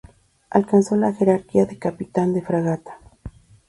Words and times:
Alcanzó 0.49 0.95
la 0.95 1.13
jerarquía 1.13 1.67
de 1.67 1.77
Capitán 1.77 2.33
de 2.33 2.41
Fragata. 2.41 2.97